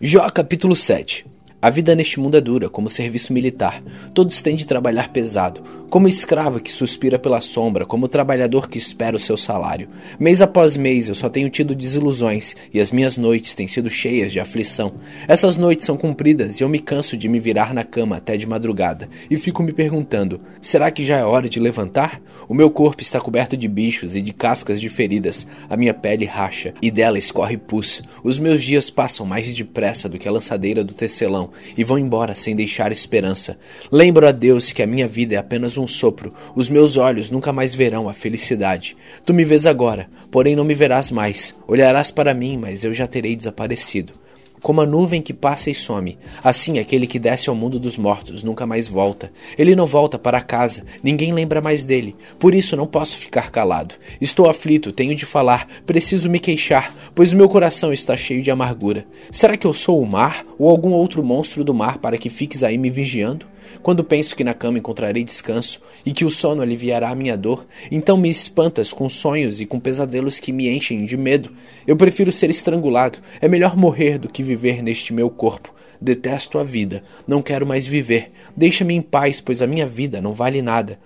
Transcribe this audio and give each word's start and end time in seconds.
Jó 0.00 0.20
capítulo 0.32 0.74
7 0.74 1.24
A 1.64 1.70
vida 1.70 1.94
neste 1.94 2.20
mundo 2.20 2.36
é 2.36 2.42
dura, 2.42 2.68
como 2.68 2.90
serviço 2.90 3.32
militar. 3.32 3.82
Todos 4.12 4.42
têm 4.42 4.54
de 4.54 4.66
trabalhar 4.66 5.08
pesado, 5.08 5.62
como 5.88 6.06
escravo 6.06 6.60
que 6.60 6.70
suspira 6.70 7.18
pela 7.18 7.40
sombra, 7.40 7.86
como 7.86 8.06
trabalhador 8.06 8.68
que 8.68 8.76
espera 8.76 9.16
o 9.16 9.18
seu 9.18 9.34
salário. 9.34 9.88
Mês 10.18 10.42
após 10.42 10.76
mês 10.76 11.08
eu 11.08 11.14
só 11.14 11.30
tenho 11.30 11.48
tido 11.48 11.74
desilusões, 11.74 12.54
e 12.70 12.78
as 12.78 12.92
minhas 12.92 13.16
noites 13.16 13.54
têm 13.54 13.66
sido 13.66 13.88
cheias 13.88 14.30
de 14.30 14.38
aflição. 14.38 14.96
Essas 15.26 15.56
noites 15.56 15.86
são 15.86 15.96
compridas 15.96 16.60
e 16.60 16.62
eu 16.62 16.68
me 16.68 16.78
canso 16.78 17.16
de 17.16 17.30
me 17.30 17.40
virar 17.40 17.72
na 17.72 17.82
cama 17.82 18.18
até 18.18 18.36
de 18.36 18.46
madrugada, 18.46 19.08
e 19.30 19.36
fico 19.38 19.62
me 19.62 19.72
perguntando: 19.72 20.42
será 20.60 20.90
que 20.90 21.02
já 21.02 21.16
é 21.16 21.24
hora 21.24 21.48
de 21.48 21.60
levantar? 21.60 22.20
O 22.46 22.52
meu 22.52 22.70
corpo 22.70 23.00
está 23.00 23.18
coberto 23.18 23.56
de 23.56 23.66
bichos 23.66 24.14
e 24.14 24.20
de 24.20 24.34
cascas 24.34 24.82
de 24.82 24.90
feridas, 24.90 25.46
a 25.70 25.78
minha 25.78 25.94
pele 25.94 26.26
racha 26.26 26.74
e 26.82 26.90
dela 26.90 27.16
escorre 27.16 27.56
pus. 27.56 28.02
Os 28.22 28.38
meus 28.38 28.62
dias 28.62 28.90
passam 28.90 29.24
mais 29.24 29.54
depressa 29.54 30.10
do 30.10 30.18
que 30.18 30.28
a 30.28 30.32
lançadeira 30.32 30.84
do 30.84 30.92
tecelão 30.92 31.53
e 31.76 31.84
vão 31.84 31.98
embora 31.98 32.34
sem 32.34 32.56
deixar 32.56 32.90
esperança. 32.90 33.58
Lembro 33.90 34.26
a 34.26 34.32
Deus 34.32 34.72
que 34.72 34.82
a 34.82 34.86
minha 34.86 35.06
vida 35.06 35.34
é 35.34 35.38
apenas 35.38 35.78
um 35.78 35.86
sopro, 35.86 36.34
os 36.54 36.68
meus 36.68 36.96
olhos 36.96 37.30
nunca 37.30 37.52
mais 37.52 37.74
verão 37.74 38.08
a 38.08 38.14
felicidade. 38.14 38.96
Tu 39.24 39.32
me 39.32 39.44
vês 39.44 39.66
agora, 39.66 40.08
porém 40.30 40.56
não 40.56 40.64
me 40.64 40.74
verás 40.74 41.10
mais. 41.10 41.54
Olharás 41.66 42.10
para 42.10 42.34
mim, 42.34 42.56
mas 42.56 42.84
eu 42.84 42.92
já 42.92 43.06
terei 43.06 43.36
desaparecido 43.36 44.23
como 44.64 44.80
a 44.80 44.86
nuvem 44.86 45.20
que 45.20 45.34
passa 45.34 45.68
e 45.68 45.74
some. 45.74 46.16
Assim, 46.42 46.78
aquele 46.78 47.06
que 47.06 47.18
desce 47.18 47.50
ao 47.50 47.54
mundo 47.54 47.78
dos 47.78 47.98
mortos 47.98 48.42
nunca 48.42 48.64
mais 48.64 48.88
volta. 48.88 49.30
Ele 49.58 49.76
não 49.76 49.84
volta 49.84 50.18
para 50.18 50.40
casa, 50.40 50.86
ninguém 51.02 51.34
lembra 51.34 51.60
mais 51.60 51.84
dele. 51.84 52.16
Por 52.38 52.54
isso 52.54 52.74
não 52.74 52.86
posso 52.86 53.18
ficar 53.18 53.50
calado. 53.50 53.94
Estou 54.22 54.48
aflito, 54.48 54.90
tenho 54.90 55.14
de 55.14 55.26
falar, 55.26 55.68
preciso 55.84 56.30
me 56.30 56.40
queixar, 56.40 56.94
pois 57.14 57.34
meu 57.34 57.46
coração 57.46 57.92
está 57.92 58.16
cheio 58.16 58.42
de 58.42 58.50
amargura. 58.50 59.06
Será 59.30 59.54
que 59.54 59.66
eu 59.66 59.74
sou 59.74 60.00
o 60.00 60.06
mar 60.06 60.42
ou 60.58 60.70
algum 60.70 60.94
outro 60.94 61.22
monstro 61.22 61.62
do 61.62 61.74
mar 61.74 61.98
para 61.98 62.16
que 62.16 62.30
fiques 62.30 62.62
aí 62.62 62.78
me 62.78 62.88
vigiando? 62.88 63.44
Quando 63.82 64.04
penso 64.04 64.34
que 64.34 64.44
na 64.44 64.54
cama 64.54 64.78
encontrarei 64.78 65.24
descanso 65.24 65.80
e 66.04 66.12
que 66.12 66.24
o 66.24 66.30
sono 66.30 66.62
aliviará 66.62 67.10
a 67.10 67.14
minha 67.14 67.36
dor, 67.36 67.66
então 67.90 68.16
me 68.16 68.28
espantas 68.28 68.92
com 68.92 69.08
sonhos 69.08 69.60
e 69.60 69.66
com 69.66 69.78
pesadelos 69.80 70.38
que 70.38 70.52
me 70.52 70.68
enchem 70.68 71.04
de 71.04 71.16
medo. 71.16 71.50
Eu 71.86 71.96
prefiro 71.96 72.32
ser 72.32 72.50
estrangulado. 72.50 73.18
É 73.40 73.48
melhor 73.48 73.76
morrer 73.76 74.18
do 74.18 74.28
que 74.28 74.42
viver 74.42 74.82
neste 74.82 75.12
meu 75.12 75.30
corpo. 75.30 75.74
Detesto 76.00 76.58
a 76.58 76.64
vida. 76.64 77.02
Não 77.26 77.40
quero 77.40 77.66
mais 77.66 77.86
viver. 77.86 78.30
Deixa-me 78.56 78.94
em 78.94 79.02
paz, 79.02 79.40
pois 79.40 79.62
a 79.62 79.66
minha 79.66 79.86
vida 79.86 80.20
não 80.20 80.34
vale 80.34 80.60
nada. 80.60 80.98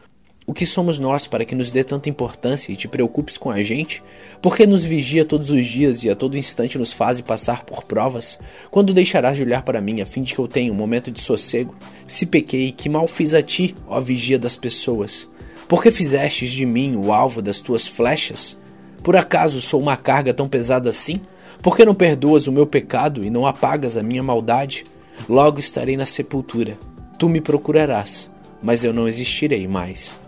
O 0.48 0.54
que 0.54 0.64
somos 0.64 0.98
nós 0.98 1.26
para 1.26 1.44
que 1.44 1.54
nos 1.54 1.70
dê 1.70 1.84
tanta 1.84 2.08
importância 2.08 2.72
e 2.72 2.76
te 2.76 2.88
preocupes 2.88 3.36
com 3.36 3.50
a 3.50 3.62
gente? 3.62 4.02
Por 4.40 4.56
que 4.56 4.66
nos 4.66 4.82
vigia 4.82 5.22
todos 5.22 5.50
os 5.50 5.66
dias 5.66 6.02
e 6.02 6.08
a 6.08 6.16
todo 6.16 6.38
instante 6.38 6.78
nos 6.78 6.90
faz 6.90 7.20
passar 7.20 7.64
por 7.64 7.84
provas? 7.84 8.38
Quando 8.70 8.94
deixarás 8.94 9.36
de 9.36 9.42
olhar 9.42 9.62
para 9.62 9.78
mim 9.78 10.00
a 10.00 10.06
fim 10.06 10.22
de 10.22 10.32
que 10.32 10.38
eu 10.38 10.48
tenha 10.48 10.72
um 10.72 10.74
momento 10.74 11.10
de 11.10 11.20
sossego? 11.20 11.76
Se 12.06 12.24
pequei, 12.24 12.72
que 12.72 12.88
mal 12.88 13.06
fiz 13.06 13.34
a 13.34 13.42
ti, 13.42 13.74
ó 13.86 14.00
vigia 14.00 14.38
das 14.38 14.56
pessoas? 14.56 15.28
Por 15.68 15.82
que 15.82 15.90
fizestes 15.90 16.50
de 16.50 16.64
mim 16.64 16.96
o 16.96 17.12
alvo 17.12 17.42
das 17.42 17.60
tuas 17.60 17.86
flechas? 17.86 18.56
Por 19.02 19.16
acaso 19.16 19.60
sou 19.60 19.78
uma 19.78 19.98
carga 19.98 20.32
tão 20.32 20.48
pesada 20.48 20.88
assim? 20.88 21.20
Por 21.62 21.76
que 21.76 21.84
não 21.84 21.94
perdoas 21.94 22.46
o 22.46 22.52
meu 22.52 22.66
pecado 22.66 23.22
e 23.22 23.28
não 23.28 23.46
apagas 23.46 23.98
a 23.98 24.02
minha 24.02 24.22
maldade? 24.22 24.86
Logo 25.28 25.60
estarei 25.60 25.98
na 25.98 26.06
sepultura. 26.06 26.78
Tu 27.18 27.28
me 27.28 27.42
procurarás, 27.42 28.30
mas 28.62 28.82
eu 28.82 28.94
não 28.94 29.06
existirei 29.06 29.68
mais. 29.68 30.26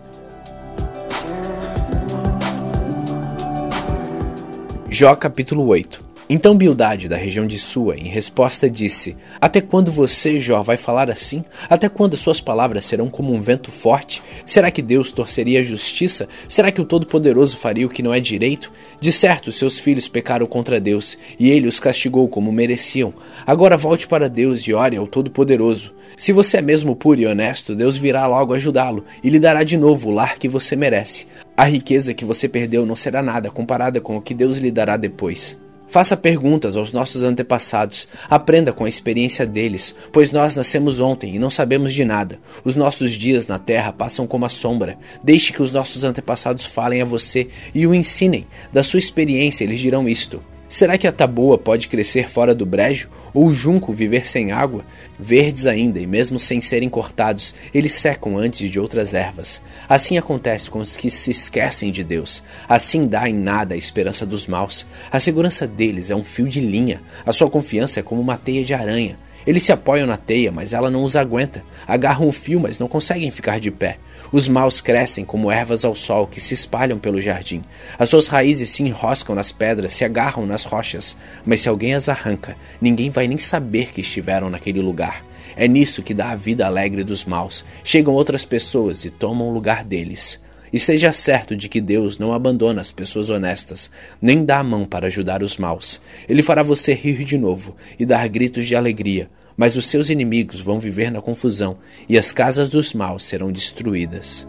Jó 5.01 5.15
capítulo 5.15 5.67
8 5.67 5.99
Então 6.29 6.55
Bildade, 6.55 7.09
da 7.09 7.17
região 7.17 7.47
de 7.47 7.57
Sua, 7.57 7.95
em 7.95 8.07
resposta 8.07 8.69
disse: 8.69 9.17
Até 9.41 9.59
quando 9.59 9.91
você, 9.91 10.39
Jó, 10.39 10.61
vai 10.61 10.77
falar 10.77 11.09
assim? 11.09 11.43
Até 11.67 11.89
quando 11.89 12.15
suas 12.15 12.39
palavras 12.39 12.85
serão 12.85 13.09
como 13.09 13.33
um 13.33 13.41
vento 13.41 13.71
forte? 13.71 14.21
Será 14.45 14.69
que 14.69 14.79
Deus 14.79 15.11
torceria 15.11 15.61
a 15.61 15.63
justiça? 15.63 16.29
Será 16.47 16.71
que 16.71 16.79
o 16.79 16.85
Todo-Poderoso 16.85 17.57
faria 17.57 17.87
o 17.87 17.89
que 17.89 18.03
não 18.03 18.13
é 18.13 18.19
direito? 18.19 18.71
De 18.99 19.11
certo, 19.11 19.51
seus 19.51 19.79
filhos 19.79 20.07
pecaram 20.07 20.45
contra 20.45 20.79
Deus, 20.79 21.17
e 21.39 21.49
ele 21.49 21.67
os 21.67 21.79
castigou 21.79 22.27
como 22.27 22.51
mereciam. 22.51 23.11
Agora 23.43 23.77
volte 23.77 24.05
para 24.07 24.29
Deus 24.29 24.61
e 24.67 24.73
ore 24.75 24.97
ao 24.97 25.07
Todo-Poderoso. 25.07 25.95
Se 26.15 26.31
você 26.31 26.57
é 26.57 26.61
mesmo 26.61 26.95
puro 26.95 27.19
e 27.19 27.25
honesto, 27.25 27.75
Deus 27.75 27.97
virá 27.97 28.27
logo 28.27 28.53
ajudá-lo 28.53 29.03
e 29.23 29.29
lhe 29.31 29.39
dará 29.39 29.63
de 29.63 29.75
novo 29.75 30.09
o 30.09 30.13
lar 30.13 30.37
que 30.37 30.47
você 30.47 30.75
merece. 30.75 31.25
A 31.61 31.65
riqueza 31.65 32.15
que 32.15 32.25
você 32.25 32.49
perdeu 32.49 32.87
não 32.87 32.95
será 32.95 33.21
nada 33.21 33.51
comparada 33.51 34.01
com 34.01 34.17
o 34.17 34.21
que 34.21 34.33
Deus 34.33 34.57
lhe 34.57 34.71
dará 34.71 34.97
depois. 34.97 35.59
Faça 35.87 36.17
perguntas 36.17 36.75
aos 36.75 36.91
nossos 36.91 37.21
antepassados, 37.21 38.07
aprenda 38.27 38.73
com 38.73 38.83
a 38.83 38.89
experiência 38.89 39.45
deles, 39.45 39.93
pois 40.11 40.31
nós 40.31 40.55
nascemos 40.55 40.99
ontem 40.99 41.35
e 41.35 41.37
não 41.37 41.51
sabemos 41.51 41.93
de 41.93 42.03
nada. 42.03 42.39
Os 42.65 42.75
nossos 42.75 43.11
dias 43.11 43.45
na 43.45 43.59
terra 43.59 43.93
passam 43.93 44.25
como 44.25 44.43
a 44.43 44.49
sombra. 44.49 44.97
Deixe 45.23 45.53
que 45.53 45.61
os 45.61 45.71
nossos 45.71 46.03
antepassados 46.03 46.65
falem 46.65 46.99
a 46.99 47.05
você 47.05 47.49
e 47.75 47.85
o 47.85 47.93
ensinem. 47.93 48.47
Da 48.73 48.81
sua 48.81 48.97
experiência, 48.97 49.63
eles 49.63 49.77
dirão 49.77 50.09
isto. 50.09 50.41
Será 50.67 50.97
que 50.97 51.05
a 51.05 51.11
taboa 51.11 51.59
pode 51.59 51.89
crescer 51.89 52.27
fora 52.27 52.55
do 52.55 52.65
brejo? 52.65 53.07
Ou 53.33 53.51
junco 53.51 53.93
viver 53.93 54.27
sem 54.27 54.51
água? 54.51 54.85
Verdes 55.19 55.65
ainda, 55.65 55.99
e 55.99 56.05
mesmo 56.05 56.37
sem 56.37 56.59
serem 56.59 56.89
cortados, 56.89 57.55
eles 57.73 57.93
secam 57.93 58.37
antes 58.37 58.69
de 58.69 58.79
outras 58.79 59.13
ervas. 59.13 59.61
Assim 59.87 60.17
acontece 60.17 60.69
com 60.69 60.79
os 60.79 60.97
que 60.97 61.09
se 61.09 61.31
esquecem 61.31 61.91
de 61.91 62.03
Deus. 62.03 62.43
Assim 62.67 63.07
dá 63.07 63.29
em 63.29 63.33
nada 63.33 63.73
a 63.73 63.77
esperança 63.77 64.25
dos 64.25 64.47
maus. 64.47 64.85
A 65.11 65.19
segurança 65.19 65.65
deles 65.65 66.11
é 66.11 66.15
um 66.15 66.23
fio 66.23 66.47
de 66.47 66.59
linha. 66.59 67.01
A 67.25 67.31
sua 67.31 67.49
confiança 67.49 67.99
é 67.99 68.03
como 68.03 68.21
uma 68.21 68.37
teia 68.37 68.63
de 68.63 68.73
aranha. 68.73 69.17
Eles 69.45 69.63
se 69.63 69.71
apoiam 69.71 70.07
na 70.07 70.17
teia, 70.17 70.51
mas 70.51 70.73
ela 70.73 70.91
não 70.91 71.03
os 71.03 71.15
aguenta. 71.15 71.63
Agarram 71.87 72.27
o 72.27 72.31
fio, 72.31 72.59
mas 72.59 72.79
não 72.79 72.87
conseguem 72.87 73.31
ficar 73.31 73.59
de 73.59 73.71
pé. 73.71 73.97
Os 74.31 74.47
maus 74.47 74.79
crescem 74.79 75.25
como 75.25 75.51
ervas 75.51 75.83
ao 75.83 75.95
sol 75.95 76.25
que 76.25 76.39
se 76.39 76.53
espalham 76.53 76.97
pelo 76.97 77.21
jardim. 77.21 77.63
As 77.99 78.09
suas 78.09 78.27
raízes 78.27 78.69
se 78.69 78.81
enroscam 78.83 79.35
nas 79.35 79.51
pedras, 79.51 79.91
se 79.91 80.05
agarram 80.05 80.45
nas 80.45 80.63
rochas. 80.63 81.17
Mas 81.45 81.61
se 81.61 81.69
alguém 81.69 81.93
as 81.93 82.07
arranca, 82.07 82.55
ninguém 82.79 83.09
vai 83.09 83.27
nem 83.27 83.37
saber 83.37 83.91
que 83.91 84.01
estiveram 84.01 84.49
naquele 84.49 84.79
lugar. 84.79 85.25
É 85.55 85.67
nisso 85.67 86.01
que 86.01 86.13
dá 86.13 86.31
a 86.31 86.35
vida 86.35 86.65
alegre 86.65 87.03
dos 87.03 87.25
maus. 87.25 87.65
Chegam 87.83 88.13
outras 88.13 88.45
pessoas 88.45 89.03
e 89.03 89.09
tomam 89.09 89.49
o 89.49 89.53
lugar 89.53 89.83
deles. 89.83 90.39
Esteja 90.73 91.11
certo 91.11 91.53
de 91.53 91.67
que 91.67 91.81
Deus 91.81 92.17
não 92.17 92.33
abandona 92.33 92.79
as 92.79 92.93
pessoas 92.93 93.29
honestas, 93.29 93.91
nem 94.21 94.45
dá 94.45 94.59
a 94.59 94.63
mão 94.63 94.85
para 94.85 95.07
ajudar 95.07 95.43
os 95.43 95.57
maus. 95.57 96.01
Ele 96.29 96.41
fará 96.41 96.63
você 96.63 96.93
rir 96.93 97.25
de 97.25 97.37
novo 97.37 97.75
e 97.99 98.05
dar 98.05 98.25
gritos 98.29 98.65
de 98.65 98.73
alegria, 98.73 99.29
mas 99.57 99.75
os 99.75 99.87
seus 99.87 100.09
inimigos 100.09 100.61
vão 100.61 100.79
viver 100.79 101.11
na 101.11 101.21
confusão 101.21 101.77
e 102.07 102.17
as 102.17 102.31
casas 102.31 102.69
dos 102.69 102.93
maus 102.93 103.23
serão 103.23 103.51
destruídas. 103.51 104.47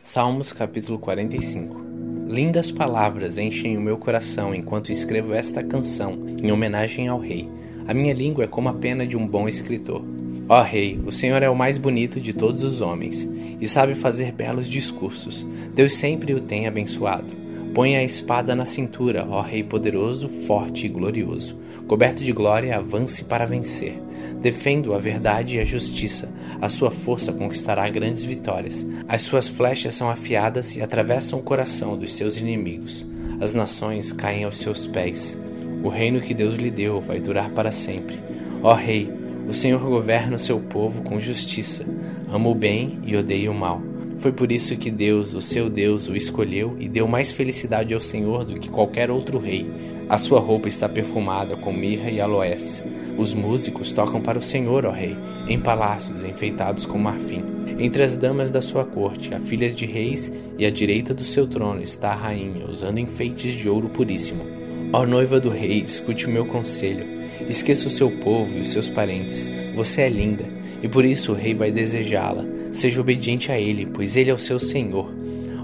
Salmos 0.00 0.52
capítulo 0.52 0.98
45 0.98 1.84
Lindas 2.28 2.70
palavras 2.70 3.36
enchem 3.36 3.76
o 3.76 3.80
meu 3.80 3.98
coração 3.98 4.54
enquanto 4.54 4.90
escrevo 4.90 5.34
esta 5.34 5.62
canção 5.62 6.36
em 6.42 6.50
homenagem 6.50 7.08
ao 7.08 7.20
Rei. 7.20 7.48
A 7.88 7.94
minha 7.94 8.12
língua 8.12 8.44
é 8.44 8.48
como 8.48 8.68
a 8.68 8.74
pena 8.74 9.06
de 9.06 9.16
um 9.16 9.26
bom 9.26 9.48
escritor. 9.48 10.04
Ó 10.48 10.62
Rei, 10.62 11.00
o 11.04 11.12
Senhor 11.12 11.42
é 11.42 11.50
o 11.50 11.56
mais 11.56 11.78
bonito 11.78 12.20
de 12.20 12.32
todos 12.32 12.62
os 12.62 12.80
homens 12.80 13.28
e 13.60 13.68
sabe 13.68 13.94
fazer 13.94 14.32
belos 14.32 14.68
discursos. 14.68 15.46
Deus 15.74 15.96
sempre 15.96 16.34
o 16.34 16.40
tem 16.40 16.66
abençoado. 16.66 17.34
Põe 17.74 17.96
a 17.96 18.02
espada 18.02 18.54
na 18.54 18.64
cintura, 18.64 19.26
ó 19.28 19.40
Rei 19.40 19.62
poderoso, 19.62 20.28
forte 20.46 20.86
e 20.86 20.88
glorioso. 20.88 21.58
Coberto 21.86 22.24
de 22.24 22.32
glória, 22.32 22.76
avance 22.76 23.22
para 23.22 23.44
vencer. 23.44 24.00
Defendo 24.40 24.94
a 24.94 24.98
verdade 24.98 25.56
e 25.56 25.60
a 25.60 25.64
justiça. 25.64 26.28
A 26.60 26.68
sua 26.68 26.90
força 26.90 27.32
conquistará 27.32 27.88
grandes 27.88 28.24
vitórias. 28.24 28.86
As 29.06 29.22
suas 29.22 29.48
flechas 29.48 29.94
são 29.94 30.10
afiadas 30.10 30.74
e 30.74 30.82
atravessam 30.82 31.38
o 31.38 31.42
coração 31.42 31.96
dos 31.96 32.14
seus 32.14 32.36
inimigos. 32.36 33.06
As 33.40 33.52
nações 33.52 34.12
caem 34.12 34.44
aos 34.44 34.58
seus 34.58 34.86
pés. 34.86 35.36
O 35.82 35.88
reino 35.88 36.20
que 36.20 36.34
Deus 36.34 36.56
lhe 36.56 36.70
deu 36.70 37.00
vai 37.00 37.20
durar 37.20 37.50
para 37.50 37.70
sempre. 37.70 38.18
Ó 38.62 38.74
Rei, 38.74 39.10
o 39.48 39.52
Senhor 39.52 39.80
governa 39.80 40.36
o 40.36 40.40
seu 40.40 40.58
povo 40.58 41.02
com 41.02 41.20
justiça, 41.20 41.84
ama 42.32 42.48
o 42.48 42.54
bem 42.54 42.98
e 43.04 43.16
odeia 43.16 43.50
o 43.50 43.54
mal. 43.54 43.80
Foi 44.18 44.32
por 44.32 44.50
isso 44.50 44.76
que 44.76 44.90
Deus, 44.90 45.34
o 45.34 45.40
seu 45.40 45.68
Deus, 45.68 46.08
o 46.08 46.16
escolheu 46.16 46.76
e 46.80 46.88
deu 46.88 47.06
mais 47.06 47.30
felicidade 47.30 47.94
ao 47.94 48.00
Senhor 48.00 48.44
do 48.44 48.58
que 48.58 48.68
qualquer 48.68 49.10
outro 49.10 49.38
rei. 49.38 49.66
A 50.08 50.18
sua 50.18 50.40
roupa 50.40 50.68
está 50.68 50.88
perfumada 50.88 51.56
com 51.56 51.72
mirra 51.72 52.10
e 52.10 52.20
aloés. 52.20 52.82
Os 53.18 53.34
músicos 53.34 53.92
tocam 53.92 54.20
para 54.20 54.38
o 54.38 54.42
Senhor, 54.42 54.84
ó 54.84 54.90
Rei, 54.90 55.16
em 55.48 55.60
palácios 55.60 56.24
enfeitados 56.24 56.86
com 56.86 56.98
marfim. 56.98 57.42
Entre 57.78 58.02
as 58.02 58.16
damas 58.16 58.50
da 58.50 58.62
sua 58.62 58.84
corte, 58.84 59.34
há 59.34 59.38
filhas 59.38 59.74
de 59.74 59.84
reis, 59.84 60.32
e 60.58 60.64
à 60.64 60.70
direita 60.70 61.12
do 61.12 61.24
seu 61.24 61.46
trono 61.46 61.82
está 61.82 62.10
a 62.10 62.16
rainha, 62.16 62.66
usando 62.66 62.98
enfeites 62.98 63.52
de 63.52 63.68
ouro 63.68 63.88
puríssimo. 63.88 64.44
Ó 64.92 65.04
noiva 65.04 65.40
do 65.40 65.50
rei, 65.50 65.82
escute 65.82 66.26
o 66.26 66.30
meu 66.30 66.46
conselho. 66.46 67.04
Esqueça 67.48 67.88
o 67.88 67.90
seu 67.90 68.10
povo 68.10 68.56
e 68.56 68.60
os 68.60 68.68
seus 68.68 68.88
parentes. 68.88 69.50
Você 69.74 70.02
é 70.02 70.08
linda, 70.08 70.44
e 70.82 70.88
por 70.88 71.04
isso 71.04 71.32
o 71.32 71.34
rei 71.34 71.54
vai 71.54 71.70
desejá-la. 71.70 72.44
Seja 72.72 73.00
obediente 73.00 73.50
a 73.50 73.58
ele, 73.58 73.86
pois 73.86 74.16
ele 74.16 74.30
é 74.30 74.34
o 74.34 74.38
seu 74.38 74.58
senhor. 74.60 75.12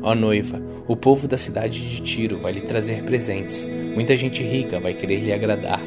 Ó 0.02 0.14
noiva, 0.14 0.60
o 0.88 0.96
povo 0.96 1.28
da 1.28 1.38
cidade 1.38 1.80
de 1.80 2.02
Tiro 2.02 2.38
vai 2.38 2.52
lhe 2.52 2.60
trazer 2.62 3.04
presentes. 3.04 3.66
Muita 3.94 4.16
gente 4.16 4.42
rica 4.42 4.80
vai 4.80 4.92
querer 4.92 5.20
lhe 5.20 5.32
agradar. 5.32 5.80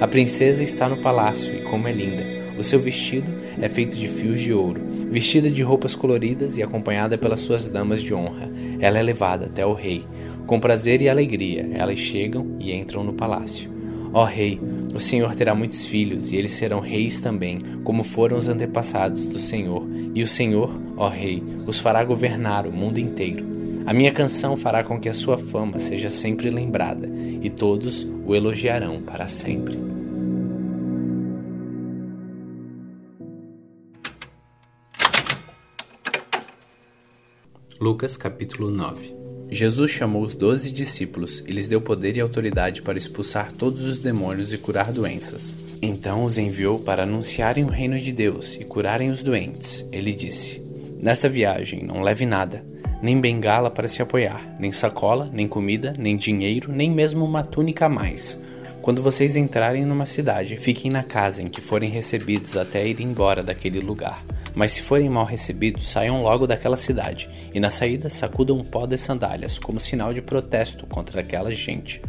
A 0.00 0.08
princesa 0.08 0.62
está 0.62 0.88
no 0.88 1.00
palácio 1.00 1.54
e 1.54 1.62
como 1.62 1.86
é 1.86 1.92
linda. 1.92 2.24
O 2.58 2.64
seu 2.64 2.80
vestido 2.80 3.30
é 3.60 3.68
feito 3.68 3.96
de 3.96 4.08
fios 4.08 4.40
de 4.40 4.52
ouro, 4.52 4.80
vestida 5.10 5.48
de 5.48 5.62
roupas 5.62 5.94
coloridas 5.94 6.58
e 6.58 6.62
acompanhada 6.62 7.16
pelas 7.16 7.40
suas 7.40 7.68
damas 7.68 8.02
de 8.02 8.12
honra. 8.12 8.50
Ela 8.80 8.98
é 8.98 9.02
levada 9.02 9.46
até 9.46 9.64
o 9.64 9.72
rei. 9.72 10.04
Com 10.50 10.58
prazer 10.58 11.00
e 11.00 11.08
alegria, 11.08 11.70
elas 11.74 11.96
chegam 11.96 12.56
e 12.58 12.74
entram 12.74 13.04
no 13.04 13.12
palácio. 13.12 13.70
Ó 14.12 14.24
rei, 14.24 14.60
o 14.92 14.98
Senhor 14.98 15.32
terá 15.36 15.54
muitos 15.54 15.86
filhos, 15.86 16.32
e 16.32 16.36
eles 16.36 16.50
serão 16.50 16.80
reis 16.80 17.20
também, 17.20 17.60
como 17.84 18.02
foram 18.02 18.36
os 18.36 18.48
antepassados 18.48 19.28
do 19.28 19.38
Senhor. 19.38 19.86
E 20.12 20.24
o 20.24 20.26
Senhor, 20.26 20.68
ó 20.96 21.08
rei, 21.08 21.40
os 21.68 21.78
fará 21.78 22.02
governar 22.02 22.66
o 22.66 22.72
mundo 22.72 22.98
inteiro. 22.98 23.46
A 23.86 23.94
minha 23.94 24.10
canção 24.10 24.56
fará 24.56 24.82
com 24.82 24.98
que 24.98 25.08
a 25.08 25.14
sua 25.14 25.38
fama 25.38 25.78
seja 25.78 26.10
sempre 26.10 26.50
lembrada, 26.50 27.08
e 27.40 27.48
todos 27.48 28.02
o 28.26 28.34
elogiarão 28.34 29.02
para 29.02 29.28
sempre. 29.28 29.78
Lucas 37.80 38.16
capítulo 38.16 38.68
9 38.68 39.19
Jesus 39.50 39.90
chamou 39.90 40.22
os 40.22 40.34
doze 40.34 40.70
discípulos 40.70 41.42
e 41.46 41.52
lhes 41.52 41.68
deu 41.68 41.80
poder 41.80 42.16
e 42.16 42.20
autoridade 42.20 42.82
para 42.82 42.98
expulsar 42.98 43.52
todos 43.52 43.84
os 43.84 43.98
demônios 43.98 44.52
e 44.52 44.58
curar 44.58 44.92
doenças. 44.92 45.56
Então 45.82 46.24
os 46.24 46.38
enviou 46.38 46.78
para 46.78 47.02
anunciarem 47.02 47.64
o 47.64 47.68
reino 47.68 47.98
de 47.98 48.12
Deus 48.12 48.56
e 48.60 48.64
curarem 48.64 49.10
os 49.10 49.22
doentes. 49.22 49.84
Ele 49.90 50.12
disse: 50.12 50.62
Nesta 51.00 51.28
viagem 51.28 51.82
não 51.84 52.00
leve 52.00 52.24
nada 52.24 52.70
nem 53.02 53.20
bengala 53.20 53.70
para 53.70 53.88
se 53.88 54.02
apoiar, 54.02 54.56
nem 54.58 54.72
sacola, 54.72 55.30
nem 55.32 55.48
comida, 55.48 55.94
nem 55.98 56.16
dinheiro, 56.16 56.72
nem 56.72 56.90
mesmo 56.90 57.24
uma 57.24 57.42
túnica 57.42 57.86
a 57.86 57.88
mais. 57.88 58.38
Quando 58.82 59.02
vocês 59.02 59.36
entrarem 59.36 59.84
numa 59.84 60.06
cidade, 60.06 60.56
fiquem 60.56 60.90
na 60.90 61.02
casa 61.02 61.42
em 61.42 61.48
que 61.48 61.60
forem 61.60 61.90
recebidos 61.90 62.56
até 62.56 62.88
ir 62.88 62.98
embora 63.00 63.42
daquele 63.42 63.78
lugar. 63.78 64.24
Mas 64.54 64.72
se 64.72 64.82
forem 64.82 65.10
mal 65.10 65.26
recebidos, 65.26 65.90
saiam 65.90 66.22
logo 66.22 66.46
daquela 66.46 66.78
cidade, 66.78 67.28
e 67.52 67.60
na 67.60 67.68
saída 67.68 68.08
sacudam 68.08 68.56
um 68.56 68.64
pó 68.64 68.86
das 68.86 69.02
sandálias 69.02 69.58
como 69.58 69.78
sinal 69.78 70.14
de 70.14 70.22
protesto 70.22 70.86
contra 70.86 71.20
aquela 71.20 71.52
gente. 71.52 72.00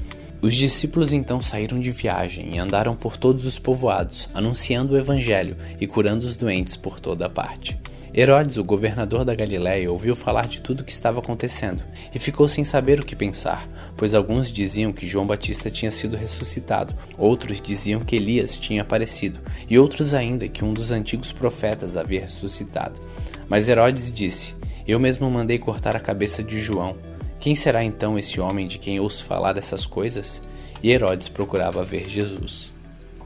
Os 0.41 0.55
discípulos 0.55 1.11
então 1.11 1.41
saíram 1.41 1.77
de 1.77 1.91
viagem 1.91 2.55
e 2.55 2.57
andaram 2.57 2.95
por 2.95 3.17
todos 3.17 3.45
os 3.45 3.59
povoados, 3.59 4.29
anunciando 4.33 4.93
o 4.93 4.97
evangelho 4.97 5.57
e 5.79 5.85
curando 5.85 6.25
os 6.25 6.37
doentes 6.37 6.77
por 6.77 7.01
toda 7.01 7.29
parte. 7.29 7.77
Herodes, 8.13 8.57
o 8.57 8.63
governador 8.63 9.23
da 9.23 9.33
Galiléia, 9.33 9.89
ouviu 9.89 10.17
falar 10.17 10.45
de 10.45 10.59
tudo 10.59 10.81
o 10.81 10.83
que 10.83 10.91
estava 10.91 11.19
acontecendo 11.19 11.81
e 12.13 12.19
ficou 12.19 12.45
sem 12.45 12.65
saber 12.65 12.99
o 12.99 13.05
que 13.05 13.15
pensar, 13.15 13.69
pois 13.95 14.13
alguns 14.13 14.51
diziam 14.51 14.91
que 14.91 15.07
João 15.07 15.25
Batista 15.25 15.71
tinha 15.71 15.89
sido 15.91 16.17
ressuscitado, 16.17 16.93
outros 17.17 17.61
diziam 17.61 18.01
que 18.01 18.17
Elias 18.17 18.59
tinha 18.59 18.81
aparecido, 18.81 19.39
e 19.69 19.79
outros 19.79 20.13
ainda 20.13 20.49
que 20.49 20.65
um 20.65 20.73
dos 20.73 20.91
antigos 20.91 21.31
profetas 21.31 21.95
havia 21.95 22.21
ressuscitado. 22.21 22.99
Mas 23.47 23.69
Herodes 23.69 24.11
disse: 24.11 24.55
Eu 24.85 24.99
mesmo 24.99 25.31
mandei 25.31 25.57
cortar 25.57 25.95
a 25.95 25.99
cabeça 25.99 26.43
de 26.43 26.59
João. 26.59 26.97
Quem 27.39 27.55
será 27.55 27.81
então 27.81 28.19
esse 28.19 28.41
homem 28.41 28.67
de 28.67 28.77
quem 28.77 28.99
ouço 28.99 29.23
falar 29.23 29.55
essas 29.55 29.85
coisas? 29.85 30.41
E 30.83 30.91
Herodes 30.91 31.29
procurava 31.29 31.83
ver 31.83 32.09
Jesus. 32.09 32.80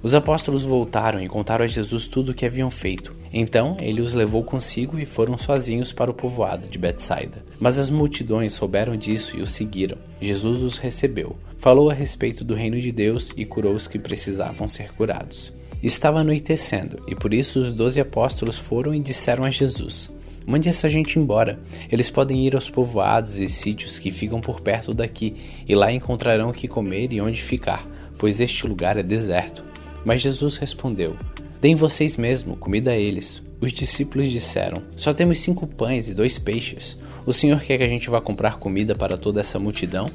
Os 0.05 0.13
apóstolos 0.13 0.61
voltaram 0.61 1.19
e 1.19 1.27
contaram 1.27 1.65
a 1.65 1.67
Jesus 1.67 2.07
tudo 2.07 2.31
o 2.31 2.33
que 2.35 2.45
haviam 2.45 2.69
feito. 2.69 3.11
Então 3.33 3.75
ele 3.81 4.01
os 4.01 4.13
levou 4.13 4.43
consigo 4.43 4.99
e 4.99 5.03
foram 5.03 5.35
sozinhos 5.35 5.91
para 5.91 6.11
o 6.11 6.13
povoado 6.13 6.67
de 6.67 6.77
Betsaida. 6.77 7.43
Mas 7.59 7.79
as 7.79 7.89
multidões 7.89 8.53
souberam 8.53 8.95
disso 8.95 9.35
e 9.35 9.41
o 9.41 9.47
seguiram. 9.47 9.97
Jesus 10.21 10.61
os 10.61 10.77
recebeu, 10.77 11.35
falou 11.57 11.89
a 11.89 11.93
respeito 11.95 12.43
do 12.43 12.53
reino 12.53 12.79
de 12.79 12.91
Deus 12.91 13.33
e 13.35 13.45
curou 13.45 13.73
os 13.73 13.87
que 13.87 13.97
precisavam 13.97 14.67
ser 14.67 14.93
curados. 14.93 15.51
Estava 15.81 16.19
anoitecendo, 16.19 17.01
e 17.07 17.15
por 17.15 17.33
isso 17.33 17.59
os 17.59 17.73
doze 17.73 17.99
apóstolos 17.99 18.59
foram 18.59 18.93
e 18.93 18.99
disseram 18.99 19.43
a 19.43 19.49
Jesus: 19.49 20.15
Mande 20.45 20.69
essa 20.69 20.87
gente 20.87 21.17
embora. 21.17 21.57
Eles 21.91 22.11
podem 22.11 22.45
ir 22.45 22.53
aos 22.53 22.69
povoados 22.69 23.39
e 23.39 23.49
sítios 23.49 23.97
que 23.97 24.11
ficam 24.11 24.39
por 24.39 24.61
perto 24.61 24.93
daqui, 24.93 25.35
e 25.67 25.73
lá 25.73 25.91
encontrarão 25.91 26.51
o 26.51 26.53
que 26.53 26.67
comer 26.67 27.11
e 27.11 27.19
onde 27.19 27.41
ficar, 27.41 27.83
pois 28.19 28.39
este 28.39 28.67
lugar 28.67 28.97
é 28.97 29.03
deserto. 29.03 29.65
Mas 30.05 30.21
Jesus 30.21 30.57
respondeu: 30.57 31.17
Deem 31.59 31.75
vocês 31.75 32.15
mesmo 32.15 32.55
comida 32.55 32.91
a 32.91 32.97
eles. 32.97 33.41
Os 33.59 33.73
discípulos 33.73 34.29
disseram: 34.29 34.83
Só 34.91 35.13
temos 35.13 35.39
cinco 35.41 35.65
pães 35.65 36.07
e 36.07 36.13
dois 36.13 36.37
peixes. 36.37 36.97
O 37.25 37.33
Senhor 37.33 37.59
quer 37.59 37.79
que 37.79 37.83
a 37.83 37.89
gente 37.89 38.09
vá 38.09 38.21
comprar 38.21 38.57
comida 38.57 38.93
para 38.93 39.17
toda 39.17 39.41
essa 39.41 39.57
multidão? 39.57 40.05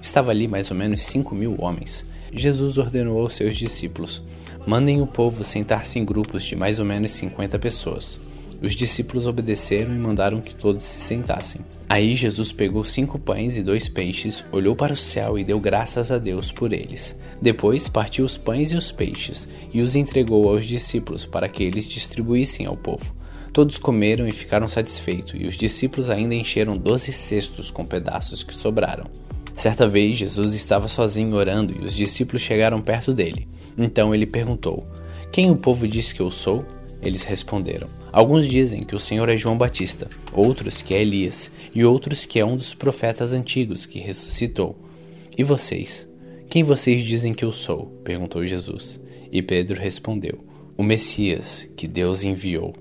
Estava 0.00 0.30
ali 0.30 0.48
mais 0.48 0.70
ou 0.70 0.76
menos 0.76 1.02
cinco 1.02 1.34
mil 1.34 1.56
homens. 1.60 2.10
Jesus 2.32 2.78
ordenou 2.78 3.20
aos 3.20 3.34
seus 3.34 3.56
discípulos: 3.56 4.22
Mandem 4.66 5.02
o 5.02 5.06
povo 5.06 5.44
sentar-se 5.44 5.98
em 5.98 6.04
grupos 6.04 6.42
de 6.42 6.56
mais 6.56 6.78
ou 6.78 6.86
menos 6.86 7.12
cinquenta 7.12 7.58
pessoas. 7.58 8.18
Os 8.64 8.74
discípulos 8.74 9.26
obedeceram 9.26 9.94
e 9.94 9.98
mandaram 9.98 10.40
que 10.40 10.54
todos 10.54 10.86
se 10.86 11.02
sentassem. 11.02 11.60
Aí 11.86 12.14
Jesus 12.14 12.50
pegou 12.50 12.82
cinco 12.82 13.18
pães 13.18 13.58
e 13.58 13.62
dois 13.62 13.90
peixes, 13.90 14.42
olhou 14.50 14.74
para 14.74 14.94
o 14.94 14.96
céu 14.96 15.38
e 15.38 15.44
deu 15.44 15.60
graças 15.60 16.10
a 16.10 16.16
Deus 16.16 16.50
por 16.50 16.72
eles. 16.72 17.14
Depois 17.42 17.88
partiu 17.88 18.24
os 18.24 18.38
pães 18.38 18.72
e 18.72 18.76
os 18.76 18.90
peixes 18.90 19.52
e 19.70 19.82
os 19.82 19.94
entregou 19.94 20.48
aos 20.48 20.64
discípulos 20.64 21.26
para 21.26 21.46
que 21.46 21.62
eles 21.62 21.86
distribuíssem 21.86 22.64
ao 22.64 22.74
povo. 22.74 23.14
Todos 23.52 23.76
comeram 23.76 24.26
e 24.26 24.32
ficaram 24.32 24.66
satisfeitos, 24.66 25.34
e 25.38 25.44
os 25.46 25.58
discípulos 25.58 26.08
ainda 26.08 26.34
encheram 26.34 26.78
doze 26.78 27.12
cestos 27.12 27.70
com 27.70 27.84
pedaços 27.84 28.42
que 28.42 28.54
sobraram. 28.54 29.04
Certa 29.54 29.86
vez 29.86 30.16
Jesus 30.16 30.54
estava 30.54 30.88
sozinho 30.88 31.36
orando 31.36 31.74
e 31.78 31.84
os 31.84 31.94
discípulos 31.94 32.40
chegaram 32.40 32.80
perto 32.80 33.12
dele. 33.12 33.46
Então 33.76 34.14
ele 34.14 34.24
perguntou: 34.24 34.88
Quem 35.30 35.50
o 35.50 35.56
povo 35.56 35.86
diz 35.86 36.12
que 36.12 36.20
eu 36.20 36.32
sou? 36.32 36.64
Eles 37.02 37.22
responderam: 37.22 37.88
Alguns 38.14 38.46
dizem 38.46 38.84
que 38.84 38.94
o 38.94 39.00
Senhor 39.00 39.28
é 39.28 39.36
João 39.36 39.58
Batista, 39.58 40.08
outros 40.32 40.80
que 40.80 40.94
é 40.94 41.02
Elias, 41.02 41.50
e 41.74 41.84
outros 41.84 42.24
que 42.24 42.38
é 42.38 42.44
um 42.44 42.56
dos 42.56 42.72
profetas 42.72 43.32
antigos 43.32 43.86
que 43.86 43.98
ressuscitou. 43.98 44.78
E 45.36 45.42
vocês? 45.42 46.08
Quem 46.48 46.62
vocês 46.62 47.02
dizem 47.02 47.34
que 47.34 47.44
eu 47.44 47.50
sou? 47.50 47.86
perguntou 48.04 48.46
Jesus. 48.46 49.00
E 49.32 49.42
Pedro 49.42 49.80
respondeu: 49.80 50.38
O 50.76 50.84
Messias, 50.84 51.68
que 51.76 51.88
Deus 51.88 52.22
enviou. 52.22 52.72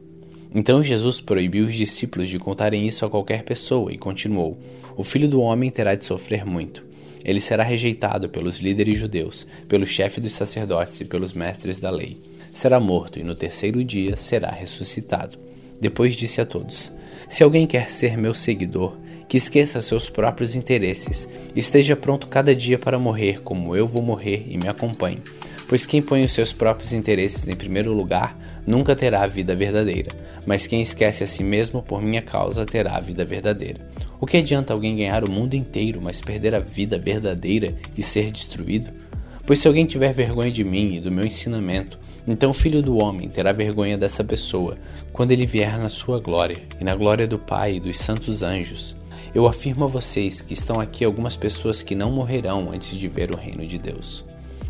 Então 0.53 0.83
Jesus 0.83 1.19
proibiu 1.19 1.65
os 1.65 1.74
discípulos 1.74 2.30
de 2.30 2.38
contarem 2.38 2.85
isso 2.85 3.03
a 3.03 3.09
qualquer 3.09 3.41
pessoa 3.41 3.91
e 3.91 3.97
continuou: 3.97 4.59
O 4.95 5.03
filho 5.03 5.27
do 5.27 5.41
homem 5.41 5.71
terá 5.71 5.95
de 5.95 6.06
sofrer 6.06 6.45
muito. 6.45 6.85
Ele 7.25 7.42
será 7.42 7.63
rejeitado 7.63 8.30
pelos 8.30 8.59
líderes 8.59 8.99
judeus, 8.99 9.47
pelo 9.68 9.87
chefe 9.87 10.21
dos 10.21 10.33
sacerdotes 10.33 11.02
e 11.02 11.06
pelos 11.06 11.33
mestres 11.33 11.80
da 11.80 11.90
lei 11.90 12.19
será 12.54 12.80
morto 12.80 13.19
e 13.19 13.24
no 13.24 13.36
terceiro 13.36 13.83
dia 13.83 14.16
será 14.16 14.52
ressuscitado. 14.52 15.38
Depois 15.81 16.14
disse 16.14 16.40
a 16.40 16.45
todos: 16.45 16.92
Se 17.28 17.44
alguém 17.44 17.66
quer 17.66 17.90
ser 17.90 18.16
meu 18.18 18.33
seguidor, 18.33 18.95
que 19.28 19.38
esqueça 19.38 19.81
seus 19.81 20.10
próprios 20.10 20.56
interesses, 20.56 21.28
esteja 21.56 21.95
pronto 21.95 22.28
cada 22.28 22.56
dia 22.56 22.78
para 22.78 23.00
morrer, 23.00 23.42
como 23.42 23.76
eu 23.76 23.88
vou 23.88 24.02
morrer, 24.02 24.45
e 24.48 24.57
me 24.57 24.68
acompanhe. 24.68 25.22
Pois 25.68 25.86
quem 25.86 26.02
põe 26.02 26.24
os 26.24 26.31
seus 26.31 26.54
próprios 26.54 26.94
interesses 26.94 27.48
em 27.48 27.56
primeiro 27.56 27.94
lugar 27.94 28.38
nunca 28.68 28.95
terá 28.95 29.24
a 29.24 29.28
vida 29.28 29.56
verdadeira, 29.56 30.10
mas 30.45 30.68
quem 30.68 30.81
esquece 30.81 31.24
a 31.24 31.28
si 31.28 31.44
mesmo 31.44 31.81
por 31.81 32.02
minha 32.02 32.22
causa 32.22 32.66
terá 32.66 32.95
a 32.95 33.00
vida 33.00 33.26
verdadeira. 33.26 33.80
O 34.22 34.26
que 34.26 34.38
adianta 34.38 34.72
alguém 34.72 34.95
ganhar 34.95 35.24
o 35.24 35.31
mundo 35.31 35.56
inteiro, 35.56 36.00
mas 36.02 36.22
perder 36.22 36.54
a 36.54 36.60
vida 36.60 36.98
verdadeira 37.00 37.74
e 37.98 38.04
ser 38.04 38.31
destruído? 38.31 39.03
Pois 39.45 39.59
se 39.59 39.68
alguém 39.68 39.85
tiver 39.85 40.14
vergonha 40.14 40.50
de 40.50 40.64
mim 40.64 40.95
e 40.95 41.00
do 41.02 41.12
meu 41.12 41.26
ensinamento, 41.26 42.00
então 42.26 42.52
o 42.52 42.54
filho 42.54 42.81
do 42.81 42.97
homem 42.97 43.28
terá 43.28 43.52
vergonha 43.52 43.97
dessa 43.97 44.23
pessoa 44.23 44.78
quando 45.12 45.31
ele 45.31 45.45
vier 45.45 45.78
na 45.78 45.90
sua 45.90 46.18
glória 46.19 46.56
e 46.80 46.83
na 46.83 46.95
glória 46.95 47.28
do 47.28 47.38
Pai 47.38 47.76
e 47.76 47.80
dos 47.80 48.00
santos 48.00 48.42
anjos. 48.42 48.95
Eu 49.35 49.45
afirmo 49.45 49.83
a 49.83 49.88
vocês 49.88 50.40
que 50.40 50.54
estão 50.54 50.80
aqui 50.80 51.04
algumas 51.04 51.35
pessoas 51.35 51.83
que 51.83 51.94
não 51.94 52.09
morrerão 52.09 52.71
antes 52.71 52.97
de 52.97 53.07
ver 53.09 53.31
o 53.31 53.38
reino 53.38 53.66
de 53.66 53.78
Deus. 53.78 54.23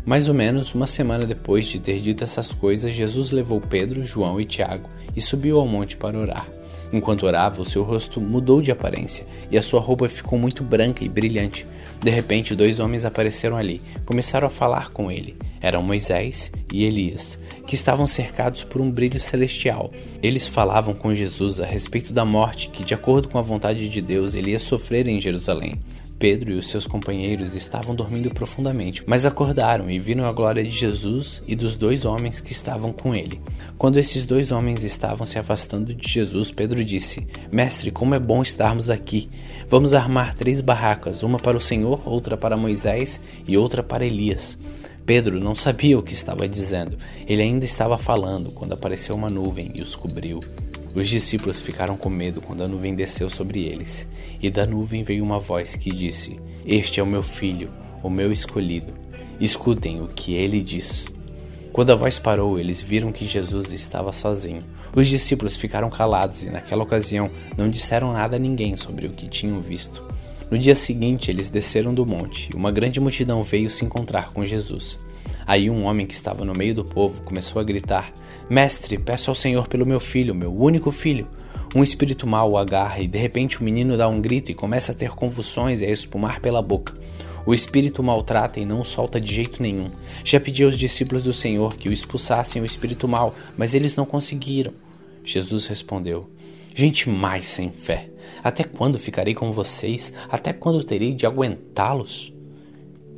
Mais 0.04 0.28
ou 0.28 0.34
menos 0.34 0.74
uma 0.74 0.86
semana 0.88 1.24
depois 1.24 1.66
de 1.66 1.78
ter 1.78 2.00
dito 2.00 2.24
essas 2.24 2.52
coisas, 2.52 2.92
Jesus 2.92 3.30
levou 3.30 3.60
Pedro, 3.60 4.04
João 4.04 4.40
e 4.40 4.44
Tiago 4.44 4.88
e 5.16 5.22
subiu 5.22 5.58
ao 5.58 5.66
monte 5.66 5.96
para 5.96 6.18
orar. 6.18 6.46
Enquanto 6.92 7.26
orava, 7.26 7.60
o 7.60 7.64
seu 7.64 7.82
rosto 7.82 8.20
mudou 8.20 8.62
de 8.62 8.70
aparência 8.70 9.24
e 9.50 9.58
a 9.58 9.62
sua 9.62 9.80
roupa 9.80 10.08
ficou 10.08 10.38
muito 10.38 10.62
branca 10.62 11.04
e 11.04 11.08
brilhante. 11.08 11.66
De 12.00 12.10
repente, 12.10 12.54
dois 12.54 12.78
homens 12.78 13.04
apareceram 13.04 13.56
ali, 13.56 13.80
começaram 14.04 14.46
a 14.46 14.50
falar 14.50 14.90
com 14.90 15.10
ele. 15.10 15.36
Eram 15.60 15.82
Moisés 15.82 16.52
e 16.72 16.84
Elias, 16.84 17.38
que 17.66 17.74
estavam 17.74 18.06
cercados 18.06 18.62
por 18.62 18.80
um 18.80 18.90
brilho 18.90 19.18
celestial. 19.18 19.90
Eles 20.22 20.46
falavam 20.46 20.94
com 20.94 21.14
Jesus 21.14 21.58
a 21.60 21.64
respeito 21.64 22.12
da 22.12 22.24
morte 22.24 22.68
que, 22.68 22.84
de 22.84 22.94
acordo 22.94 23.28
com 23.28 23.38
a 23.38 23.42
vontade 23.42 23.88
de 23.88 24.00
Deus, 24.02 24.34
ele 24.34 24.50
ia 24.50 24.58
sofrer 24.58 25.08
em 25.08 25.18
Jerusalém. 25.18 25.80
Pedro 26.18 26.52
e 26.52 26.54
os 26.54 26.68
seus 26.68 26.86
companheiros 26.86 27.54
estavam 27.54 27.94
dormindo 27.94 28.30
profundamente, 28.30 29.02
mas 29.06 29.26
acordaram 29.26 29.90
e 29.90 29.98
viram 29.98 30.24
a 30.26 30.32
glória 30.32 30.62
de 30.62 30.70
Jesus 30.70 31.42
e 31.46 31.54
dos 31.56 31.76
dois 31.76 32.04
homens 32.04 32.40
que 32.40 32.52
estavam 32.52 32.92
com 32.92 33.14
ele. 33.14 33.40
Quando 33.76 33.98
esses 33.98 34.24
dois 34.24 34.52
homens 34.52 34.82
estavam 34.82 35.26
se 35.26 35.38
afastando 35.38 35.94
de 35.94 36.08
Jesus, 36.08 36.50
Pedro 36.50 36.84
disse: 36.84 37.26
Mestre, 37.50 37.90
como 37.90 38.14
é 38.14 38.18
bom 38.18 38.42
estarmos 38.42 38.90
aqui. 38.90 39.28
Vamos 39.68 39.92
armar 39.92 40.34
três 40.34 40.60
barracas, 40.60 41.22
uma 41.22 41.38
para 41.38 41.56
o 41.56 41.60
Senhor, 41.60 42.00
outra 42.08 42.36
para 42.36 42.56
Moisés 42.56 43.20
e 43.46 43.56
outra 43.56 43.82
para 43.82 44.06
Elias. 44.06 44.56
Pedro 45.04 45.38
não 45.38 45.54
sabia 45.54 45.98
o 45.98 46.02
que 46.02 46.14
estava 46.14 46.48
dizendo. 46.48 46.96
Ele 47.26 47.42
ainda 47.42 47.64
estava 47.64 47.98
falando 47.98 48.52
quando 48.52 48.72
apareceu 48.72 49.14
uma 49.14 49.28
nuvem 49.28 49.70
e 49.74 49.82
os 49.82 49.94
cobriu. 49.94 50.40
Os 50.94 51.08
discípulos 51.08 51.60
ficaram 51.60 51.96
com 51.96 52.08
medo 52.08 52.40
quando 52.40 52.62
a 52.62 52.68
nuvem 52.68 52.94
desceu 52.94 53.28
sobre 53.28 53.64
eles, 53.64 54.06
e 54.40 54.48
da 54.48 54.64
nuvem 54.64 55.02
veio 55.02 55.24
uma 55.24 55.40
voz 55.40 55.74
que 55.74 55.90
disse: 55.90 56.38
Este 56.64 57.00
é 57.00 57.02
o 57.02 57.06
meu 57.06 57.22
filho, 57.22 57.68
o 58.02 58.08
meu 58.08 58.30
escolhido. 58.30 58.94
Escutem 59.40 60.00
o 60.00 60.06
que 60.06 60.34
ele 60.34 60.62
diz. 60.62 61.06
Quando 61.72 61.90
a 61.90 61.96
voz 61.96 62.20
parou, 62.20 62.60
eles 62.60 62.80
viram 62.80 63.10
que 63.10 63.26
Jesus 63.26 63.72
estava 63.72 64.12
sozinho. 64.12 64.60
Os 64.94 65.08
discípulos 65.08 65.56
ficaram 65.56 65.90
calados 65.90 66.44
e, 66.44 66.50
naquela 66.50 66.84
ocasião, 66.84 67.28
não 67.56 67.68
disseram 67.68 68.12
nada 68.12 68.36
a 68.36 68.38
ninguém 68.38 68.76
sobre 68.76 69.06
o 69.06 69.10
que 69.10 69.28
tinham 69.28 69.60
visto. 69.60 70.00
No 70.48 70.56
dia 70.56 70.76
seguinte, 70.76 71.32
eles 71.32 71.48
desceram 71.48 71.92
do 71.92 72.06
monte 72.06 72.48
e 72.52 72.56
uma 72.56 72.70
grande 72.70 73.00
multidão 73.00 73.42
veio 73.42 73.68
se 73.68 73.84
encontrar 73.84 74.32
com 74.32 74.46
Jesus. 74.46 75.00
Aí 75.44 75.68
um 75.68 75.84
homem 75.84 76.06
que 76.06 76.14
estava 76.14 76.44
no 76.44 76.54
meio 76.54 76.76
do 76.76 76.84
povo 76.84 77.22
começou 77.22 77.60
a 77.60 77.64
gritar: 77.64 78.12
Mestre, 78.48 78.98
peço 78.98 79.30
ao 79.30 79.34
Senhor 79.34 79.68
pelo 79.68 79.86
meu 79.86 79.98
filho, 79.98 80.34
meu 80.34 80.54
único 80.54 80.90
filho. 80.90 81.26
Um 81.74 81.82
espírito 81.82 82.26
mau 82.26 82.52
o 82.52 82.58
agarra 82.58 83.00
e 83.00 83.08
de 83.08 83.18
repente 83.18 83.60
o 83.60 83.64
menino 83.64 83.96
dá 83.96 84.06
um 84.06 84.20
grito 84.20 84.50
e 84.50 84.54
começa 84.54 84.92
a 84.92 84.94
ter 84.94 85.10
convulsões 85.10 85.80
e 85.80 85.84
a 85.84 85.90
espumar 85.90 86.40
pela 86.40 86.62
boca. 86.62 86.94
O 87.46 87.52
espírito 87.52 88.02
maltrata 88.02 88.60
e 88.60 88.64
não 88.64 88.80
o 88.80 88.84
solta 88.84 89.20
de 89.20 89.34
jeito 89.34 89.62
nenhum. 89.62 89.90
Já 90.22 90.38
pedi 90.38 90.62
aos 90.62 90.78
discípulos 90.78 91.22
do 91.22 91.32
Senhor 91.32 91.74
que 91.76 91.88
o 91.88 91.92
expulsassem 91.92 92.62
o 92.62 92.64
espírito 92.64 93.08
mau, 93.08 93.34
mas 93.56 93.74
eles 93.74 93.96
não 93.96 94.06
conseguiram. 94.06 94.72
Jesus 95.24 95.66
respondeu: 95.66 96.30
Gente 96.74 97.08
mais 97.08 97.46
sem 97.46 97.70
fé, 97.70 98.08
até 98.42 98.62
quando 98.62 98.98
ficarei 98.98 99.34
com 99.34 99.50
vocês? 99.50 100.12
Até 100.30 100.52
quando 100.52 100.84
terei 100.84 101.12
de 101.12 101.26
aguentá-los? 101.26 102.32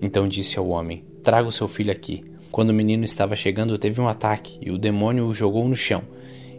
Então 0.00 0.26
disse 0.26 0.58
ao 0.58 0.68
homem: 0.68 1.04
Traga 1.22 1.48
o 1.48 1.52
seu 1.52 1.68
filho 1.68 1.92
aqui. 1.92 2.24
Quando 2.56 2.70
o 2.70 2.72
menino 2.72 3.04
estava 3.04 3.36
chegando, 3.36 3.76
teve 3.76 4.00
um 4.00 4.08
ataque 4.08 4.56
e 4.62 4.70
o 4.70 4.78
demônio 4.78 5.26
o 5.26 5.34
jogou 5.34 5.68
no 5.68 5.76
chão. 5.76 6.02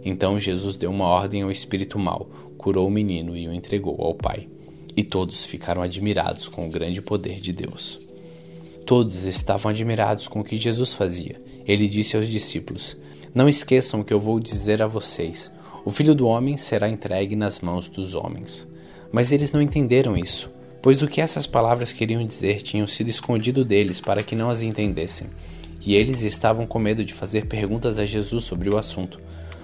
Então 0.06 0.40
Jesus 0.40 0.78
deu 0.78 0.92
uma 0.92 1.06
ordem 1.06 1.42
ao 1.42 1.50
espírito 1.50 1.98
mau, 1.98 2.30
curou 2.56 2.88
o 2.88 2.92
menino 2.92 3.36
e 3.36 3.48
o 3.48 3.52
entregou 3.52 4.00
ao 4.00 4.14
pai. 4.14 4.46
E 4.96 5.04
todos 5.04 5.44
ficaram 5.44 5.82
admirados 5.82 6.48
com 6.48 6.68
o 6.68 6.70
grande 6.70 7.02
poder 7.02 7.40
de 7.40 7.52
Deus. 7.52 7.98
Todos 8.86 9.24
estavam 9.24 9.72
admirados 9.72 10.28
com 10.28 10.42
o 10.42 10.44
que 10.44 10.56
Jesus 10.56 10.94
fazia. 10.94 11.38
Ele 11.66 11.88
disse 11.88 12.16
aos 12.16 12.28
discípulos: 12.28 12.96
Não 13.34 13.50
esqueçam 13.50 14.02
o 14.02 14.04
que 14.04 14.14
eu 14.14 14.20
vou 14.20 14.40
dizer 14.40 14.84
a 14.84 14.88
vocês. 14.88 15.52
O 15.84 15.90
filho 15.90 16.14
do 16.14 16.28
homem 16.28 16.58
será 16.58 16.88
entregue 16.88 17.36
nas 17.36 17.60
mãos 17.60 17.90
dos 17.90 18.14
homens. 18.14 18.68
Mas 19.12 19.32
eles 19.32 19.52
não 19.52 19.64
entenderam 19.64 20.16
isso 20.16 20.48
pois 20.80 21.02
o 21.02 21.08
que 21.08 21.20
essas 21.20 21.46
palavras 21.46 21.92
queriam 21.92 22.26
dizer 22.26 22.62
tinham 22.62 22.88
sido 22.88 23.10
escondido 23.10 23.66
deles 23.66 24.00
para 24.00 24.24
que 24.24 24.36
não 24.36 24.50
as 24.50 24.62
entendessem, 24.62 25.28
e 25.88 25.96
eles 25.96 26.22
estavam 26.22 26.68
com 26.68 26.78
medo 26.78 27.06
de 27.06 27.14
fazer 27.14 27.46
perguntas 27.46 27.98
a 27.98 28.06
Jesus 28.06 28.44
sobre 28.44 28.70
o 28.70 28.78
assunto. 28.78 29.22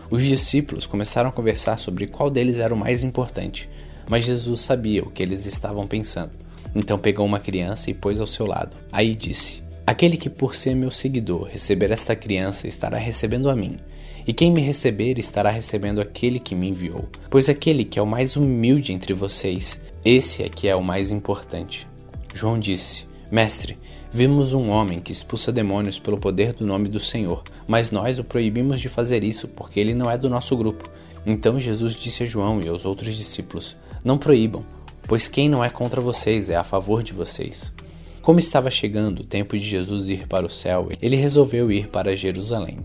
Os 0.10 0.24
discípulos 0.24 0.86
começaram 0.86 1.30
a 1.30 1.34
conversar 1.34 1.77
sobre 1.77 2.08
qual 2.08 2.30
deles 2.30 2.60
era 2.60 2.74
o 2.74 2.77
mais 2.77 3.03
importante, 3.03 3.70
mas 4.08 4.24
Jesus 4.24 4.62
sabia 4.62 5.03
o 5.03 5.10
que 5.10 5.22
eles 5.22 5.46
estavam 5.46 5.86
pensando. 5.86 6.32
Então 6.74 6.98
pegou 6.98 7.25
uma 7.25 7.42
criança 7.42 7.92
e 7.92 7.94
pôs 7.94 8.22
ao 8.22 8.25
seu 8.25 8.46
lado. 8.46 8.77
Aí 8.89 9.13
disse: 9.13 9.62
Aquele 9.86 10.15
que 10.15 10.30
por 10.30 10.56
ser 10.56 10.74
meu 10.74 10.92
seguidor 10.92 11.50
receber 11.51 11.92
esta 11.92 12.15
criança 12.15 12.70
estará 12.70 12.98
recebendo 12.98 13.50
a 13.50 13.56
mim. 13.56 13.77
E 14.25 14.32
quem 14.32 14.50
me 14.50 14.62
receber 14.62 15.20
estará 15.20 15.51
recebendo 15.51 16.00
aquele 16.00 16.39
que 16.39 16.56
me 16.56 16.70
enviou. 16.70 17.10
Pois 17.30 17.50
aquele 17.50 17.84
que 17.84 18.00
é 18.00 18.01
o 18.01 18.08
mais 18.08 18.38
humilde 18.38 18.94
entre 18.94 19.13
vocês 19.13 19.77
esse 20.06 20.42
é 20.42 20.48
que 20.48 20.70
é 20.70 20.75
o 20.75 20.82
mais 20.82 21.12
importante. 21.12 21.86
João 22.34 22.58
disse: 22.58 23.06
Mestre, 23.34 23.80
vimos 24.12 24.54
um 24.54 24.70
homem 24.70 25.00
que 25.00 25.12
expulsa 25.12 25.52
demônios 25.52 25.98
pelo 25.98 26.20
poder 26.20 26.54
do 26.54 26.68
nome 26.68 26.88
do 26.88 27.00
Senhor, 27.00 27.42
mas 27.68 27.90
nós 27.90 28.20
o 28.20 28.24
proibimos 28.24 28.80
de 28.80 28.90
fazer 28.90 29.24
isso 29.24 29.48
porque 29.48 29.80
ele 29.80 29.96
não 29.96 30.08
é 30.08 30.16
do 30.20 30.30
nosso 30.30 30.56
grupo. 30.56 30.88
Então 31.25 31.60
Jesus 31.60 31.96
disse 31.96 32.22
a 32.22 32.25
João 32.28 32.62
e 32.62 32.70
aos 32.70 32.86
outros 32.86 33.16
discípulos: 33.16 33.75
Não 34.06 34.20
proíbam, 34.20 34.63
pois 35.08 35.28
quem 35.28 35.50
não 35.50 35.63
é 35.63 35.70
contra 35.72 36.00
vocês 36.00 36.48
é 36.48 36.56
a 36.56 36.63
favor 36.63 37.02
de 37.02 37.12
vocês. 37.12 37.74
Como 38.22 38.40
estava 38.40 38.70
chegando 38.70 39.22
o 39.22 39.25
tempo 39.25 39.58
de 39.58 39.63
Jesus 39.63 40.10
ir 40.10 40.28
para 40.28 40.46
o 40.46 40.50
céu, 40.50 40.90
ele 41.02 41.16
resolveu 41.16 41.72
ir 41.72 41.88
para 41.88 42.16
Jerusalém. 42.16 42.82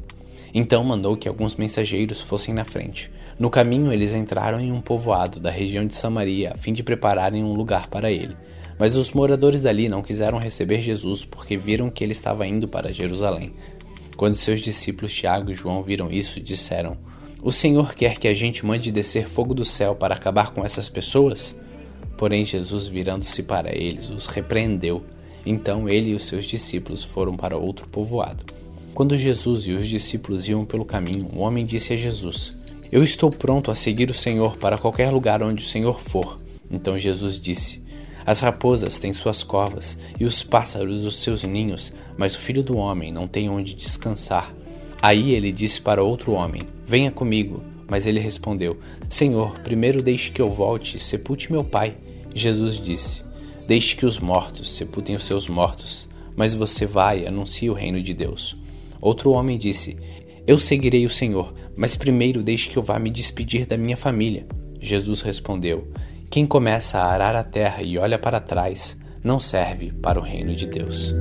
Então 0.55 0.83
mandou 0.83 1.15
que 1.15 1.29
alguns 1.29 1.57
mensageiros 1.57 2.23
fossem 2.23 2.55
na 2.55 2.65
frente. 2.65 3.11
No 3.39 3.51
caminho, 3.51 3.93
eles 3.93 4.15
entraram 4.15 4.59
em 4.59 4.73
um 4.73 4.81
povoado 4.81 5.39
da 5.39 5.51
região 5.51 5.87
de 5.87 5.95
Samaria 5.95 6.53
a 6.55 6.57
fim 6.57 6.73
de 6.73 6.83
prepararem 6.83 7.45
um 7.45 7.53
lugar 7.53 7.89
para 7.89 8.11
ele. 8.11 8.35
Mas 8.79 8.97
os 8.97 9.13
moradores 9.13 9.63
dali 9.63 9.89
não 9.89 10.03
quiseram 10.03 10.39
receber 10.39 10.81
Jesus 10.81 11.25
porque 11.25 11.57
viram 11.57 11.91
que 11.91 12.05
ele 12.05 12.13
estava 12.13 12.47
indo 12.47 12.69
para 12.69 12.93
Jerusalém. 12.93 13.53
Quando 14.17 14.35
seus 14.35 14.61
discípulos 14.61 15.13
Tiago 15.13 15.51
e 15.51 15.55
João 15.55 15.83
viram 15.83 16.11
isso, 16.11 16.41
disseram: 16.41 16.97
O 17.43 17.51
Senhor 17.51 17.95
quer 17.95 18.19
que 18.19 18.29
a 18.29 18.35
gente 18.35 18.65
mande 18.65 18.91
descer 18.91 19.27
fogo 19.27 19.55
do 19.55 19.65
céu 19.65 19.95
para 19.95 20.15
acabar 20.15 20.51
com 20.51 20.65
essas 20.65 20.89
pessoas? 20.89 21.55
Porém, 22.17 22.45
Jesus, 22.45 22.87
virando-se 22.87 23.43
para 23.43 23.75
eles, 23.75 24.11
os 24.11 24.27
repreendeu. 24.27 25.05
Então 25.47 25.89
ele 25.89 26.11
e 26.11 26.15
os 26.15 26.25
seus 26.25 26.45
discípulos 26.45 27.05
foram 27.05 27.37
para 27.37 27.57
outro 27.57 27.87
povoado. 27.89 28.45
Quando 28.95 29.17
Jesus 29.17 29.67
e 29.67 29.73
os 29.73 29.89
discípulos 29.89 30.49
iam 30.49 30.65
pelo 30.65 30.85
caminho, 30.85 31.31
um 31.33 31.43
homem 31.43 31.65
disse 31.65 31.93
a 31.93 31.97
Jesus: 31.97 32.59
eu 32.91 33.03
estou 33.05 33.31
pronto 33.31 33.71
a 33.71 33.75
seguir 33.75 34.09
o 34.11 34.15
Senhor 34.15 34.57
para 34.57 34.79
qualquer 34.79 35.11
lugar 35.11 35.43
onde 35.43 35.63
o 35.63 35.67
Senhor 35.67 36.01
for. 36.01 36.41
Então 36.71 36.99
Jesus 36.99 37.39
disse: 37.39 37.83
As 38.29 38.41
raposas 38.41 38.99
têm 38.99 39.15
suas 39.15 39.43
covas 39.43 39.97
e 40.21 40.27
os 40.27 40.43
pássaros 40.43 41.07
os 41.07 41.17
seus 41.17 41.45
ninhos, 41.45 41.95
mas 42.15 42.35
o 42.35 42.39
filho 42.39 42.63
do 42.63 42.77
homem 42.77 43.11
não 43.11 43.27
tem 43.27 43.49
onde 43.49 43.75
descansar. 43.75 44.55
Aí 45.01 45.33
ele 45.33 45.51
disse 45.51 45.81
para 45.81 46.03
outro 46.03 46.33
homem: 46.33 46.61
Venha 46.87 47.11
comigo. 47.11 47.65
Mas 47.89 48.07
ele 48.07 48.21
respondeu: 48.21 48.77
Senhor, 49.09 49.59
primeiro 49.61 50.03
deixe 50.03 50.31
que 50.31 50.43
eu 50.43 50.51
volte 50.51 50.99
e 50.99 51.01
sepulte 51.01 51.51
meu 51.51 51.65
pai. 51.65 51.95
Jesus 52.35 52.79
disse: 52.79 53.23
Deixe 53.67 53.97
que 53.97 54.05
os 54.05 54.19
mortos 54.19 54.77
sepultem 54.77 55.17
os 55.17 55.25
seus 55.25 55.49
mortos, 55.49 56.07
mas 56.37 56.53
você 56.53 56.85
vai 56.85 57.23
e 57.23 57.27
anuncie 57.27 57.71
o 57.71 57.75
reino 57.75 58.03
de 58.03 58.13
Deus. 58.13 58.61
Outro 59.01 59.31
homem 59.31 59.57
disse: 59.57 59.97
Eu 60.47 60.59
seguirei 60.59 61.07
o 61.07 61.11
Senhor, 61.11 61.55
mas 61.79 61.97
primeiro 61.97 62.43
deixe 62.43 62.69
que 62.69 62.77
eu 62.77 62.83
vá 62.83 62.99
me 62.99 63.09
despedir 63.09 63.65
da 63.65 63.79
minha 63.79 63.97
família. 63.97 64.47
Jesus 64.79 65.23
respondeu: 65.23 65.89
Quem 66.31 66.47
começa 66.47 66.99
a 66.99 67.11
arar 67.11 67.35
a 67.35 67.43
terra 67.43 67.83
e 67.83 67.97
olha 67.97 68.19
para 68.19 68.39
trás, 68.39 68.97
não 69.25 69.41
serve 69.41 69.93
para 69.93 70.19
o 70.19 70.23
reino 70.23 70.55
de 70.55 70.67
Deus. 70.67 71.15